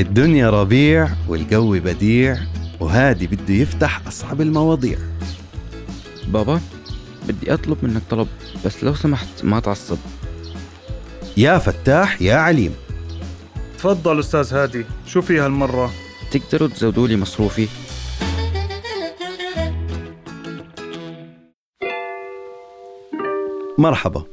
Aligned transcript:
الدنيا 0.00 0.50
ربيع 0.50 1.08
والجو 1.28 1.80
بديع 1.80 2.38
وهادي 2.80 3.26
بده 3.26 3.54
يفتح 3.54 4.06
أصعب 4.06 4.40
المواضيع. 4.40 4.98
بابا 6.28 6.60
بدي 7.28 7.54
أطلب 7.54 7.78
منك 7.82 8.02
طلب 8.10 8.28
بس 8.64 8.84
لو 8.84 8.94
سمحت 8.94 9.44
ما 9.44 9.60
تعصب. 9.60 9.98
يا 11.36 11.58
فتاح 11.58 12.22
يا 12.22 12.34
عليم. 12.34 12.74
تفضل 13.78 14.20
أستاذ 14.20 14.54
هادي 14.54 14.84
شو 15.06 15.22
في 15.22 15.38
هالمرة؟ 15.38 15.90
تقدروا 16.30 16.68
تزودوا 16.68 17.08
لي 17.08 17.16
مصروفي؟ 17.16 17.68
مرحبا 23.78 24.24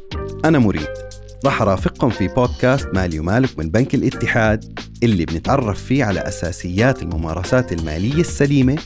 أنا 0.46 0.60
مريد. 0.60 1.13
راح 1.46 1.62
أرافقكم 1.62 2.10
في 2.10 2.28
بودكاست 2.28 2.90
مالي 2.94 3.20
ومالك 3.20 3.60
من 3.60 3.70
بنك 3.70 3.96
الاتحاد 3.96 4.80
اللي 5.04 5.26
بنتعرف 5.26 5.84
فيه 5.84 6.04
على 6.06 6.20
أساسيات 6.20 7.02
الممارسات 7.04 7.72
المالية 7.74 8.22
السليمة 8.22 8.78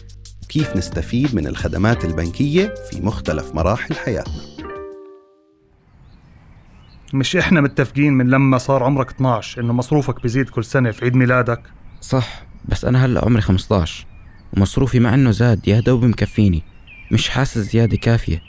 وكيف 0.44 0.76
نستفيد 0.76 1.36
من 1.36 1.48
الخدمات 1.48 2.06
البنكية 2.06 2.74
في 2.92 3.02
مختلف 3.02 3.56
مراحل 3.56 3.96
حياتنا. 3.96 4.34
مش 7.14 7.36
إحنا 7.36 7.62
متفقين 7.62 8.14
من 8.14 8.30
لما 8.30 8.58
صار 8.58 8.84
عمرك 8.84 9.10
12 9.10 9.62
إنه 9.62 9.74
مصروفك 9.74 10.22
بيزيد 10.22 10.50
كل 10.50 10.64
سنة 10.66 10.92
في 10.92 11.06
عيد 11.06 11.16
ميلادك؟ 11.16 11.62
صح 12.02 12.44
بس 12.66 12.86
أنا 12.86 13.06
هلأ 13.06 13.26
عمري 13.26 13.42
15 13.42 14.06
ومصروفي 14.58 15.00
مع 15.00 15.14
إنه 15.14 15.32
زاد 15.32 15.68
يا 15.68 15.80
دوب 15.80 16.06
مكفيني 16.06 16.64
مش 17.12 17.30
حاسس 17.30 17.58
زيادة 17.58 17.98
كافية. 17.98 18.42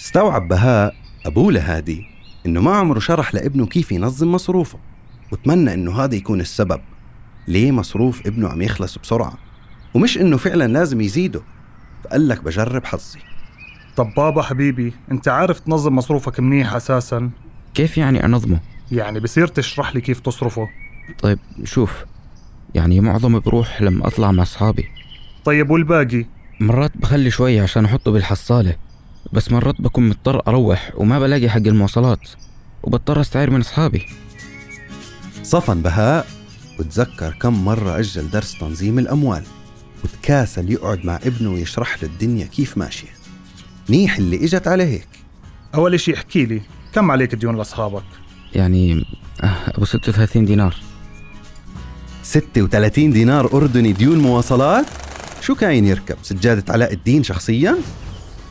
استوعب 0.00 0.48
بهاء 0.48 0.94
أبوه 1.26 1.52
لهادي. 1.52 2.17
إنه 2.48 2.60
ما 2.60 2.76
عمره 2.76 2.98
شرح 2.98 3.34
لابنه 3.34 3.66
كيف 3.66 3.92
ينظم 3.92 4.32
مصروفه 4.32 4.78
وتمنى 5.32 5.74
إنه 5.74 6.04
هذا 6.04 6.14
يكون 6.14 6.40
السبب 6.40 6.80
ليه 7.48 7.72
مصروف 7.72 8.26
ابنه 8.26 8.48
عم 8.48 8.62
يخلص 8.62 8.98
بسرعة 8.98 9.32
ومش 9.94 10.18
إنه 10.18 10.36
فعلا 10.36 10.72
لازم 10.72 11.00
يزيده 11.00 11.40
فقال 12.04 12.28
لك 12.28 12.44
بجرب 12.44 12.84
حظي. 12.84 13.18
طب 13.96 14.14
بابا 14.16 14.42
حبيبي 14.42 14.92
أنت 15.10 15.28
عارف 15.28 15.60
تنظم 15.60 15.96
مصروفك 15.96 16.40
منيح 16.40 16.74
أساسا؟ 16.74 17.30
كيف 17.74 17.98
يعني 17.98 18.24
أنظمه؟ 18.24 18.60
يعني 18.92 19.20
بصير 19.20 19.46
تشرح 19.46 19.94
لي 19.94 20.00
كيف 20.00 20.20
تصرفه. 20.20 20.68
طيب 21.22 21.38
شوف 21.64 22.04
يعني 22.74 23.00
معظمه 23.00 23.40
بروح 23.40 23.82
لما 23.82 24.06
أطلع 24.06 24.32
مع 24.32 24.42
أصحابي. 24.42 24.88
طيب 25.44 25.70
والباقي؟ 25.70 26.26
مرات 26.60 26.96
بخلي 26.96 27.30
شوي 27.30 27.60
عشان 27.60 27.84
أحطه 27.84 28.12
بالحصالة. 28.12 28.76
بس 29.32 29.52
مرات 29.52 29.80
بكون 29.80 30.08
مضطر 30.08 30.42
أروح 30.48 30.92
وما 30.96 31.18
بلاقي 31.18 31.50
حق 31.50 31.56
المواصلات 31.66 32.28
وبضطر 32.82 33.20
أستعير 33.20 33.50
من 33.50 33.60
أصحابي. 33.60 34.06
صفن 35.42 35.82
بهاء 35.82 36.26
وتذكر 36.78 37.36
كم 37.40 37.64
مرة 37.64 37.98
أجل 37.98 38.30
درس 38.30 38.58
تنظيم 38.58 38.98
الأموال 38.98 39.42
وتكاسل 40.04 40.72
يقعد 40.72 41.04
مع 41.04 41.16
ابنه 41.16 41.52
ويشرح 41.52 42.02
له 42.02 42.08
الدنيا 42.08 42.46
كيف 42.46 42.78
ماشية. 42.78 43.08
منيح 43.88 44.16
اللي 44.16 44.44
إجت 44.44 44.68
على 44.68 44.82
هيك. 44.82 45.08
أول 45.74 45.94
إشي 45.94 46.14
احكي 46.14 46.44
لي 46.46 46.60
كم 46.94 47.10
عليك 47.10 47.34
ديون 47.34 47.56
لأصحابك؟ 47.56 48.04
يعني 48.54 49.06
آه، 49.42 49.56
أبو 49.68 49.84
36 49.84 50.44
دينار. 50.44 50.76
36 52.22 53.10
دينار 53.10 53.52
أردني 53.52 53.92
ديون 53.92 54.18
مواصلات؟ 54.18 54.86
شو 55.40 55.54
كاين 55.54 55.84
يركب؟ 55.84 56.16
سجادة 56.22 56.72
علاء 56.72 56.92
الدين 56.92 57.22
شخصيا؟ 57.22 57.76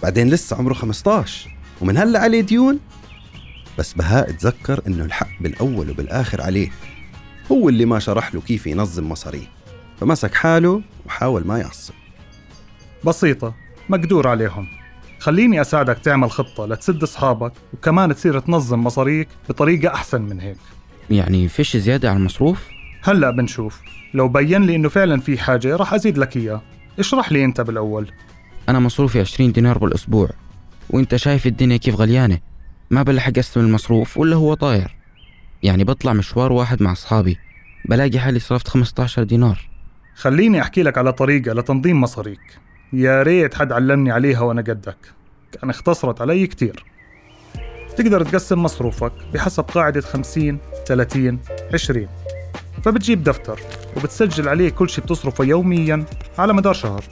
بعدين 0.03 0.29
لسه 0.29 0.55
عمره 0.57 0.73
15 0.73 1.49
ومن 1.81 1.97
هلا 1.97 2.19
عليه 2.19 2.41
ديون. 2.41 2.79
بس 3.79 3.93
بهاء 3.93 4.31
تذكر 4.31 4.81
إنه 4.87 5.05
الحق 5.05 5.29
بالأول 5.41 5.89
وبالآخر 5.89 6.41
عليه. 6.41 6.69
هو 7.51 7.69
اللي 7.69 7.85
ما 7.85 7.99
شرح 7.99 8.35
له 8.35 8.41
كيف 8.41 8.67
ينظم 8.67 9.09
مصاريه. 9.09 9.47
فمسك 9.99 10.33
حاله 10.33 10.81
وحاول 11.05 11.47
ما 11.47 11.59
يعصب. 11.59 11.93
بسيطة 13.05 13.53
مقدور 13.89 14.27
عليهم. 14.27 14.67
خليني 15.19 15.61
أساعدك 15.61 15.97
تعمل 15.97 16.31
خطة 16.31 16.65
لتسد 16.65 17.03
أصحابك 17.03 17.51
وكمان 17.73 18.15
تصير 18.15 18.39
تنظم 18.39 18.83
مصاريك 18.83 19.27
بطريقة 19.49 19.93
أحسن 19.93 20.21
من 20.21 20.39
هيك. 20.39 20.57
يعني 21.09 21.47
فيش 21.47 21.77
زيادة 21.77 22.09
على 22.09 22.17
المصروف؟ 22.17 22.67
هلأ 23.03 23.31
بنشوف. 23.31 23.81
لو 24.13 24.27
بين 24.27 24.63
لي 24.63 24.75
إنه 24.75 24.89
فعلا 24.89 25.21
في 25.21 25.37
حاجة 25.37 25.75
رح 25.75 25.93
أزيد 25.93 26.17
لك 26.17 26.37
إياه 26.37 26.61
اشرح 26.99 27.31
لي 27.31 27.45
أنت 27.45 27.61
بالأول. 27.61 28.11
أنا 28.69 28.79
مصروفي 28.79 29.19
20 29.19 29.51
دينار 29.51 29.77
بالأسبوع. 29.77 30.29
وأنت 30.89 31.15
شايف 31.15 31.47
الدنيا 31.47 31.77
كيف 31.77 31.95
غليانة؟ 31.95 32.39
ما 32.89 33.03
بلحق 33.03 33.29
أقسم 33.29 33.59
المصروف 33.59 34.17
ولا 34.17 34.35
هو 34.35 34.53
طاير. 34.53 34.95
يعني 35.63 35.83
بطلع 35.83 36.13
مشوار 36.13 36.51
واحد 36.51 36.83
مع 36.83 36.91
أصحابي 36.91 37.37
بلاقي 37.85 38.19
حالي 38.19 38.39
صرفت 38.39 38.67
15 38.67 39.23
دينار. 39.23 39.69
خليني 40.15 40.61
أحكي 40.61 40.83
لك 40.83 40.97
على 40.97 41.13
طريقة 41.13 41.53
لتنظيم 41.53 42.01
مصاريك. 42.01 42.59
يا 42.93 43.23
ريت 43.23 43.53
حد 43.53 43.71
علمني 43.71 44.11
عليها 44.11 44.41
وأنا 44.41 44.61
قدك. 44.61 44.97
كان 45.51 45.69
اختصرت 45.69 46.21
علي 46.21 46.47
كتير. 46.47 46.85
تقدر 47.97 48.23
تقسم 48.23 48.63
مصروفك 48.63 49.11
بحسب 49.33 49.63
قاعدة 49.63 50.01
50 50.01 50.59
30 50.87 51.39
20 51.73 52.07
فبتجيب 52.83 53.23
دفتر 53.23 53.59
وبتسجل 53.97 54.49
عليه 54.49 54.69
كل 54.69 54.89
شيء 54.89 55.03
بتصرفه 55.03 55.43
يوميا 55.43 56.05
على 56.37 56.53
مدار 56.53 56.73
شهر. 56.73 57.03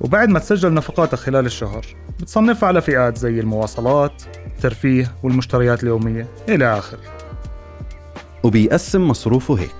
وبعد 0.00 0.28
ما 0.28 0.38
تسجل 0.38 0.74
نفقاتك 0.74 1.14
خلال 1.14 1.46
الشهر 1.46 1.86
بتصنفها 2.20 2.66
على 2.68 2.80
فئات 2.80 3.18
زي 3.18 3.40
المواصلات 3.40 4.22
الترفيه 4.46 5.12
والمشتريات 5.22 5.82
اليومية 5.82 6.28
إلى 6.48 6.78
آخره. 6.78 7.00
وبيقسم 8.42 9.08
مصروفه 9.08 9.58
هيك 9.58 9.70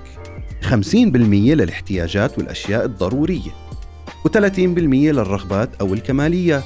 50% 0.62 0.94
للاحتياجات 0.94 2.38
والأشياء 2.38 2.84
الضرورية 2.84 3.50
و30% 4.28 4.58
للرغبات 4.58 5.70
أو 5.80 5.94
الكماليات 5.94 6.64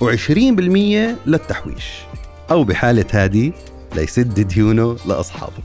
و20% 0.00 0.32
للتحويش 1.26 1.98
أو 2.50 2.64
بحالة 2.64 3.06
هادي 3.12 3.52
ليسد 3.96 4.40
ديونه 4.40 4.96
لأصحابه. 5.06 5.62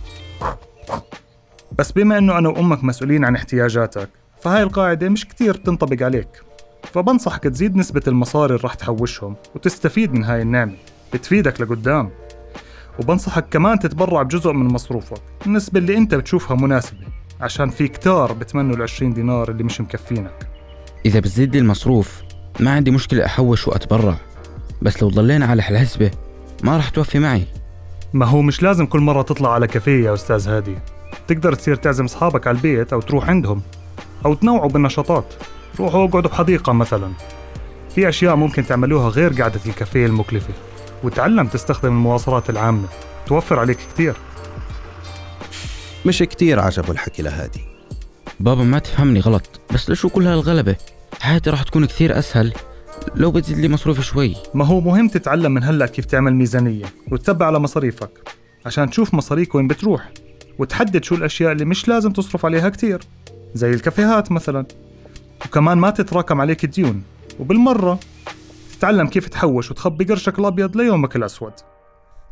بس 1.78 1.92
بما 1.92 2.18
إنه 2.18 2.38
أنا 2.38 2.50
وأمك 2.50 2.84
مسؤولين 2.84 3.26
عن 3.26 3.36
احتياجاتك 3.36 4.10
فهاي 4.42 4.64
القاعدة 4.64 5.10
مش 5.10 5.26
كتير 5.26 5.58
بتنطبق 5.58 6.06
عليك. 6.06 6.28
فبنصحك 6.94 7.44
تزيد 7.44 7.76
نسبة 7.76 8.02
المصاري 8.08 8.56
اللي 8.56 8.64
راح 8.64 8.74
تحوشهم 8.74 9.36
وتستفيد 9.56 10.14
من 10.14 10.24
هاي 10.24 10.42
النعمة 10.42 10.76
بتفيدك 11.14 11.62
لقدام. 11.62 12.10
وبنصحك 13.00 13.46
كمان 13.50 13.80
تتبرع 13.80 14.22
بجزء 14.22 14.52
من 14.52 14.66
مصروفك 14.66 15.22
النسبة 15.46 15.80
اللي 15.80 15.98
انت 15.98 16.16
بتشوفها 16.16 16.58
مناسبة 16.58 17.08
عشان 17.42 17.70
في 17.70 17.88
كتار 17.88 18.34
بتمنوا 18.34 18.76
العشرين 18.76 19.14
دينار 19.14 19.52
اللي 19.52 19.64
مش 19.64 19.82
مكفينك. 19.82 20.48
إذا 21.06 21.20
بتزيد 21.20 21.54
لي 21.54 21.60
المصروف 21.60 22.22
ما 22.60 22.72
عندي 22.72 22.92
مشكلة 22.92 23.26
أحوش 23.26 23.68
وأتبرع. 23.68 24.16
بس 24.82 25.04
لو 25.04 25.10
ضلينا 25.10 25.46
على 25.46 25.62
هالحسبة 25.62 26.12
ما 26.64 26.78
راح 26.78 26.90
توفي 26.90 27.20
معي. 27.20 27.46
ما 28.14 28.26
هو 28.26 28.42
مش 28.42 28.64
لازم 28.64 28.86
كل 28.86 29.00
مرة 29.00 29.22
تطلع 29.22 29.54
على 29.54 29.68
كافيه 29.68 30.06
يا 30.06 30.14
أستاذ 30.14 30.50
هادي. 30.50 30.76
تقدر 31.28 31.54
تصير 31.54 31.76
تعزم 31.76 32.06
أصحابك 32.06 32.48
على 32.48 32.58
البيت 32.58 32.94
أو 32.94 33.02
تروح 33.02 33.30
عندهم. 33.30 33.62
أو 34.26 34.34
تنوعوا 34.34 34.70
بالنشاطات. 34.70 35.34
روحوا 35.80 36.08
اقعدوا 36.08 36.30
بحديقة 36.30 36.74
مثلا. 36.74 37.12
في 37.96 38.10
أشياء 38.10 38.36
ممكن 38.36 38.66
تعملوها 38.66 39.10
غير 39.10 39.42
قعدة 39.42 39.60
الكافيه 39.66 40.06
المكلفة. 40.06 40.54
وتعلم 41.04 41.48
تستخدم 41.48 41.90
المواصلات 41.90 42.50
العامة. 42.50 42.88
توفر 43.28 43.60
عليك 43.60 43.78
كتير. 43.94 44.16
مش 46.06 46.20
كتير 46.20 46.60
عجبه 46.60 46.92
الحكي 46.92 47.22
لهادي. 47.22 47.62
بابا 48.40 48.64
ما 48.64 48.80
تفهمني 48.80 49.20
غلط 49.20 49.62
بس 49.74 49.90
لشو 49.90 50.10
كل 50.10 50.28
هالغلبة؟ 50.28 50.76
حياتي 51.22 51.50
راح 51.50 51.64
تكون 51.64 51.86
كثير 51.86 52.20
أسهل 52.20 52.54
لو 53.16 53.32
بتزيد 53.32 53.58
لي 53.58 53.70
مصروفي 53.70 54.02
شوي. 54.02 54.36
ما 54.54 54.66
هو 54.66 54.82
مهم 54.82 55.08
تتعلم 55.08 55.52
من 55.52 55.64
هلأ 55.64 55.86
كيف 55.86 56.06
تعمل 56.06 56.36
ميزانية 56.36 56.86
وتتبع 57.12 57.46
على 57.46 57.60
مصاريفك 57.60 58.30
عشان 58.66 58.90
تشوف 58.90 59.14
مصاريك 59.14 59.56
وين 59.56 59.68
بتروح 59.68 60.12
وتحدد 60.60 61.04
شو 61.04 61.16
الأشياء 61.16 61.52
اللي 61.52 61.66
مش 61.66 61.88
لازم 61.88 62.12
تصرف 62.12 62.46
عليها 62.46 62.70
كتير. 62.70 63.00
زي 63.56 63.70
الكافيهات 63.70 64.32
مثلا. 64.32 64.66
وكمان 65.46 65.78
ما 65.78 65.90
تتراكم 65.90 66.42
عليك 66.42 66.66
ديون. 66.66 67.04
وبالمرة 67.40 68.00
تتعلم 68.78 69.08
كيف 69.08 69.30
تحوش 69.30 69.72
وتخبي 69.72 70.04
قرشك 70.04 70.40
الأبيض 70.40 70.78
ليومك 70.78 71.16
الأسود. 71.16 71.54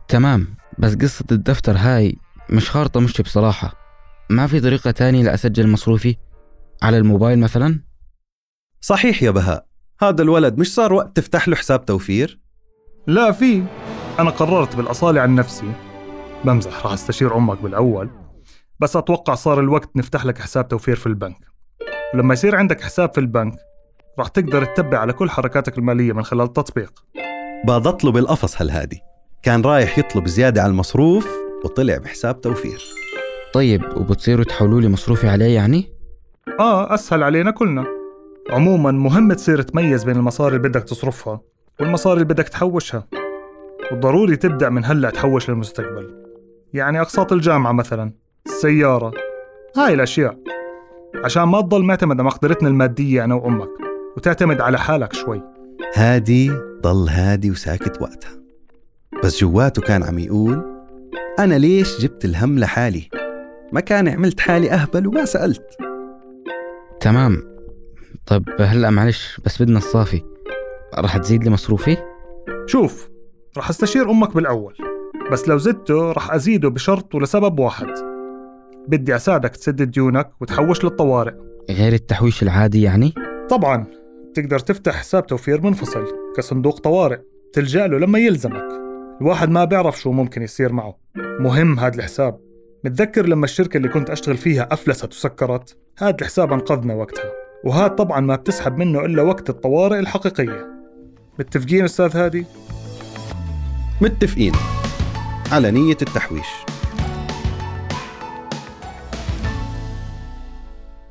تمام 0.07 0.55
بس 0.77 0.95
قصة 0.95 1.25
الدفتر 1.31 1.77
هاي 1.77 2.15
مش 2.49 2.69
خارطة 2.69 2.99
مشي 2.99 3.23
بصراحة. 3.23 3.73
ما 4.29 4.47
في 4.47 4.59
طريقة 4.59 4.91
تانية 4.91 5.23
لأسجل 5.23 5.67
مصروفي؟ 5.67 6.15
على 6.81 6.97
الموبايل 6.97 7.39
مثلا؟ 7.39 7.79
صحيح 8.81 9.23
يا 9.23 9.31
بهاء. 9.31 9.65
هذا 10.01 10.21
الولد 10.21 10.57
مش 10.57 10.73
صار 10.73 10.93
وقت 10.93 11.15
تفتح 11.15 11.47
له 11.47 11.55
حساب 11.55 11.85
توفير؟ 11.85 12.39
لا 13.07 13.31
في. 13.31 13.63
أنا 14.19 14.29
قررت 14.29 14.75
بالأصالة 14.75 15.21
عن 15.21 15.35
نفسي. 15.35 15.71
بمزح 16.45 16.83
راح 16.83 16.93
أستشير 16.93 17.37
أمك 17.37 17.61
بالأول. 17.61 18.09
بس 18.79 18.95
أتوقع 18.95 19.35
صار 19.35 19.59
الوقت 19.59 19.89
نفتح 19.95 20.25
لك 20.25 20.37
حساب 20.37 20.67
توفير 20.67 20.95
في 20.95 21.07
البنك. 21.07 21.37
ولما 22.13 22.33
يصير 22.33 22.55
عندك 22.55 22.81
حساب 22.81 23.13
في 23.13 23.19
البنك 23.19 23.55
راح 24.19 24.27
تقدر 24.27 24.65
تتبع 24.65 24.97
على 24.97 25.13
كل 25.13 25.29
حركاتك 25.29 25.77
المالية 25.77 26.13
من 26.13 26.23
خلال 26.23 26.45
التطبيق. 26.45 27.05
باضت 27.65 28.03
له 28.03 28.11
بالقفص 28.11 28.61
هالهادي. 28.61 29.01
كان 29.43 29.61
رايح 29.61 29.99
يطلب 29.99 30.27
زيادة 30.27 30.61
على 30.61 30.69
المصروف 30.69 31.27
وطلع 31.65 31.97
بحساب 31.97 32.41
توفير. 32.41 32.83
طيب 33.53 33.83
وبتصيروا 33.97 34.45
تحولوا 34.45 34.81
لي 34.81 34.89
مصروفي 34.89 35.27
عليه 35.27 35.55
يعني؟ 35.55 35.93
آه 36.59 36.93
أسهل 36.93 37.23
علينا 37.23 37.51
كلنا. 37.51 37.85
عموما 38.49 38.91
مهم 38.91 39.33
تصير 39.33 39.61
تميز 39.61 40.03
بين 40.03 40.15
المصاري 40.15 40.55
اللي 40.55 40.69
بدك 40.69 40.83
تصرفها 40.83 41.41
والمصاري 41.79 42.21
اللي 42.21 42.33
بدك 42.33 42.49
تحوشها. 42.49 43.07
وضروري 43.91 44.35
تبدأ 44.35 44.69
من 44.69 44.85
هلأ 44.85 45.09
تحوش 45.09 45.49
للمستقبل. 45.49 46.25
يعني 46.73 47.01
أقساط 47.01 47.33
الجامعة 47.33 47.71
مثلا. 47.71 48.22
السيارة. 48.45 49.11
هاي 49.77 49.93
الأشياء. 49.93 50.37
عشان 51.25 51.43
ما 51.43 51.61
تضل 51.61 51.83
معتمد 51.83 52.19
على 52.19 52.23
مقدرتنا 52.23 52.69
المادية 52.69 53.23
أنا 53.23 53.35
وأمك 53.35 53.69
وتعتمد 54.17 54.61
على 54.61 54.79
حالك 54.79 55.13
شوي. 55.13 55.41
هادي 55.95 56.51
ضل 56.81 57.09
هادي 57.09 57.51
وساكت 57.51 58.01
وقتها. 58.01 58.31
بس 59.23 59.41
جواته 59.41 59.81
كان 59.81 60.03
عم 60.03 60.19
يقول 60.19 60.63
أنا 61.39 61.55
ليش 61.55 62.01
جبت 62.01 62.25
الهم 62.25 62.59
لحالي؟ 62.59 63.09
ما 63.71 63.79
كان 63.79 64.07
عملت 64.07 64.39
حالي 64.39 64.71
أهبل 64.71 65.07
وما 65.07 65.25
سألت. 65.25 65.77
تمام. 66.99 67.43
طيب 68.25 68.43
هلأ 68.59 68.89
معلش 68.89 69.41
بس 69.45 69.61
بدنا 69.61 69.77
الصافي. 69.77 70.21
رح 70.99 71.17
تزيد 71.17 71.43
لي 71.43 71.49
مصروفي؟ 71.49 71.97
شوف 72.65 73.09
رح 73.57 73.69
استشير 73.69 74.11
أمك 74.11 74.35
بالأول 74.35 74.75
بس 75.31 75.47
لو 75.47 75.57
زدته 75.57 76.11
رح 76.11 76.33
أزيده 76.33 76.69
بشرط 76.69 77.15
ولسبب 77.15 77.59
واحد. 77.59 78.12
بدي 78.87 79.15
أساعدك 79.15 79.49
تسدد 79.49 79.91
ديونك 79.91 80.31
وتحوش 80.41 80.83
للطوارئ. 80.83 81.33
غير 81.69 81.93
التحويش 81.93 82.43
العادي 82.43 82.81
يعني؟ 82.81 83.13
طبعا 83.49 83.85
تقدر 84.33 84.59
تفتح 84.59 84.95
حساب 84.95 85.27
توفير 85.27 85.61
منفصل 85.61 86.05
كصندوق 86.37 86.79
طوارئ 86.79 87.19
تلجأ 87.53 87.87
له 87.87 87.97
لما 87.97 88.19
يلزمك. 88.19 88.67
الواحد 89.21 89.49
ما 89.49 89.65
بيعرف 89.65 90.01
شو 90.01 90.11
ممكن 90.11 90.41
يصير 90.41 90.73
معه. 90.73 90.97
مهم 91.15 91.79
هذا 91.79 91.95
الحساب. 91.95 92.39
متذكر 92.85 93.25
لما 93.25 93.45
الشركة 93.45 93.77
اللي 93.77 93.89
كنت 93.89 94.09
أشتغل 94.09 94.37
فيها 94.37 94.67
أفلست 94.71 95.13
وسكرت؟ 95.13 95.77
هذا 95.97 96.15
الحساب 96.21 96.53
أنقذنا 96.53 96.93
وقتها. 96.93 97.31
وهذا 97.65 97.87
طبعا 97.87 98.19
ما 98.19 98.35
بتسحب 98.35 98.77
منه 98.77 99.05
إلا 99.05 99.21
وقت 99.21 99.49
الطوارئ 99.49 99.99
الحقيقية. 99.99 100.67
متفقين 101.39 101.83
أستاذ 101.83 102.17
هادي؟ 102.17 102.45
متفقين 104.01 104.53
على 105.51 105.71
نية 105.71 105.97
التحويش. 106.01 106.47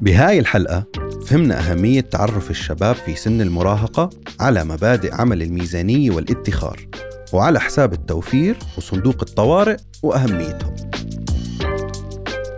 بهاي 0.03 0.39
الحلقة 0.39 0.85
فهمنا 1.27 1.59
أهمية 1.59 2.01
تعرف 2.01 2.51
الشباب 2.51 2.95
في 2.95 3.15
سن 3.15 3.41
المراهقة 3.41 4.11
على 4.41 4.65
مبادئ 4.65 5.15
عمل 5.15 5.43
الميزانية 5.43 6.11
والادخار 6.11 6.87
وعلى 7.33 7.61
حساب 7.61 7.93
التوفير 7.93 8.57
وصندوق 8.79 9.17
الطوارئ 9.23 9.77
وأهميتهم. 10.03 10.75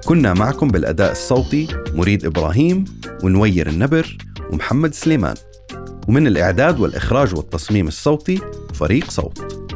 كنا 0.05 0.35
معكم 0.35 0.69
بالأداء 0.69 1.12
الصوتي 1.12 1.69
مريد 1.94 2.25
إبراهيم 2.25 2.85
ونوير 3.23 3.69
النبر 3.69 4.19
ومحمد 4.50 4.94
سليمان 4.94 5.35
ومن 6.08 6.26
الإعداد 6.26 6.81
والإخراج 6.81 7.35
والتصميم 7.35 7.88
الصوتي 7.88 8.40
فريق 8.75 9.11
صوت. 9.11 9.67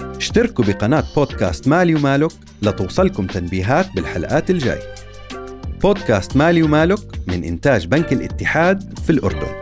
اشتركوا 0.00 0.64
بقناة 0.64 1.04
بودكاست 1.16 1.68
مالي 1.68 1.94
ومالك 1.94 2.32
لتوصلكم 2.62 3.26
تنبيهات 3.26 3.86
بالحلقات 3.94 4.50
الجاي. 4.50 4.97
بودكاست 5.82 6.36
مالي 6.36 6.62
ومالك 6.62 6.98
من 7.26 7.44
إنتاج 7.44 7.86
بنك 7.86 8.12
الاتحاد 8.12 8.98
في 8.98 9.10
الأردن. 9.10 9.57